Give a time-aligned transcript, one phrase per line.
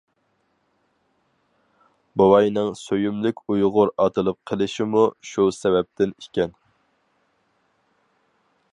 [2.21, 6.61] بوۋاينىڭ سۆيۈملۈك ئۇيغۇر ئاتىلىپ قېلىشىمۇ شۇ سەۋەبتىن ئىكەن.